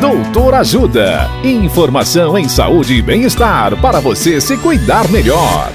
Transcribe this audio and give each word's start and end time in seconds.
Doutor 0.00 0.54
Ajuda. 0.54 1.28
Informação 1.42 2.38
em 2.38 2.48
saúde 2.48 2.94
e 2.94 3.02
bem-estar 3.02 3.76
para 3.80 3.98
você 3.98 4.40
se 4.40 4.56
cuidar 4.56 5.08
melhor. 5.08 5.72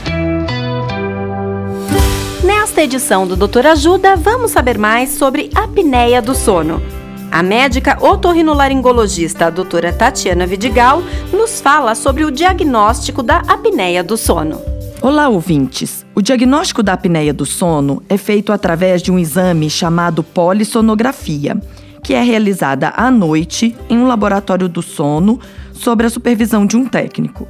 Nesta 2.42 2.82
edição 2.84 3.28
do 3.28 3.36
Doutor 3.36 3.66
Ajuda, 3.66 4.16
vamos 4.16 4.52
saber 4.52 4.78
mais 4.78 5.10
sobre 5.10 5.50
a 5.54 5.66
apneia 5.66 6.22
do 6.22 6.34
sono. 6.34 6.82
A 7.30 7.44
médica 7.44 7.98
otorrinolaringologista 8.00 9.48
a 9.48 9.50
doutora 9.50 9.92
Tatiana 9.92 10.48
Vidigal 10.48 11.04
nos 11.34 11.60
fala 11.60 11.94
sobre 11.94 12.24
o 12.24 12.32
diagnóstico 12.32 13.22
da 13.22 13.40
apneia 13.40 14.02
do 14.02 14.16
sono. 14.16 14.62
Olá, 15.02 15.28
ouvintes! 15.28 16.06
O 16.16 16.22
diagnóstico 16.22 16.82
da 16.82 16.94
apneia 16.94 17.34
do 17.34 17.46
sono 17.46 18.02
é 18.08 18.16
feito 18.16 18.54
através 18.54 19.02
de 19.02 19.12
um 19.12 19.20
exame 19.20 19.70
chamado 19.70 20.24
polissonografia 20.24 21.58
que 22.04 22.14
é 22.14 22.22
realizada 22.22 22.90
à 22.90 23.10
noite 23.10 23.76
em 23.90 23.98
um 23.98 24.06
laboratório 24.06 24.68
do 24.68 24.82
sono 24.82 25.40
sob 25.72 26.04
a 26.06 26.10
supervisão 26.10 26.66
de 26.66 26.76
um 26.76 26.86
técnico. 26.86 27.48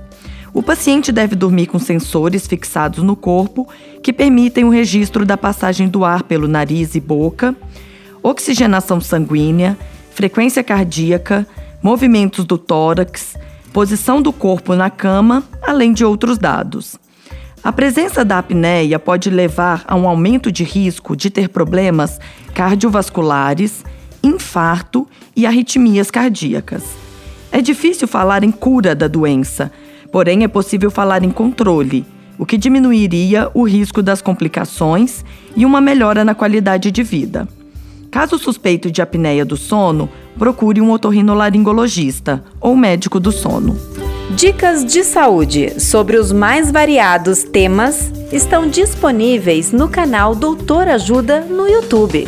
O 0.54 0.62
paciente 0.62 1.12
deve 1.12 1.36
dormir 1.36 1.66
com 1.66 1.80
sensores 1.80 2.46
fixados 2.46 3.04
no 3.04 3.16
corpo 3.16 3.68
que 4.04 4.14
permitem 4.14 4.64
o 4.64 4.70
registro 4.70 5.26
da 5.26 5.36
passagem 5.36 5.88
do 5.88 6.06
ar 6.06 6.22
pelo 6.22 6.48
nariz 6.48 6.94
e 6.94 7.00
boca, 7.00 7.56
oxigenação 8.22 9.02
sanguínea, 9.02 9.76
frequência 10.12 10.64
cardíaca, 10.64 11.48
movimentos 11.82 12.46
do 12.46 12.58
tórax, 12.58 13.36
posição 13.74 14.22
do 14.22 14.32
corpo 14.32 14.76
na 14.76 14.92
cama, 14.92 15.44
além 15.64 15.92
de 15.92 16.06
outros 16.06 16.38
dados. 16.38 17.00
A 17.64 17.72
presença 17.72 18.24
da 18.24 18.38
apneia 18.38 19.00
pode 19.00 19.30
levar 19.30 19.84
a 19.88 19.96
um 19.96 20.08
aumento 20.08 20.52
de 20.52 20.64
risco 20.64 21.16
de 21.16 21.30
ter 21.30 21.50
problemas 21.50 22.20
cardiovasculares, 22.54 23.84
infarto 24.24 25.08
e 25.36 25.46
arritmias 25.46 26.10
cardíacas. 26.10 26.84
É 27.52 27.62
difícil 27.62 28.08
falar 28.08 28.44
em 28.44 28.52
cura 28.52 28.96
da 28.96 29.08
doença, 29.08 29.72
porém 30.12 30.44
é 30.44 30.48
possível 30.48 30.90
falar 30.90 31.24
em 31.24 31.30
controle, 31.30 32.06
o 32.38 32.46
que 32.46 32.58
diminuiria 32.58 33.50
o 33.54 33.64
risco 33.64 34.02
das 34.02 34.22
complicações 34.22 35.24
e 35.56 35.66
uma 35.66 35.82
melhora 35.82 36.26
na 36.26 36.34
qualidade 36.34 36.92
de 36.92 37.04
vida. 37.04 37.48
Caso 38.10 38.38
suspeito 38.38 38.92
de 38.92 39.02
apneia 39.02 39.44
do 39.44 39.58
sono, 39.58 40.10
procure 40.38 40.80
um 40.80 40.92
otorrinolaringologista 40.92 42.44
ou 42.62 42.76
médico 42.76 43.20
do 43.20 43.32
sono. 43.32 43.76
Dicas 44.36 44.86
de 44.86 45.04
saúde 45.04 45.80
sobre 45.80 46.18
os 46.18 46.32
mais 46.32 46.72
variados 46.72 47.44
temas 47.44 48.12
estão 48.32 48.68
disponíveis 48.68 49.72
no 49.72 49.88
canal 49.88 50.34
Doutor 50.34 50.88
Ajuda 50.88 51.42
no 51.42 51.68
YouTube. 51.68 52.28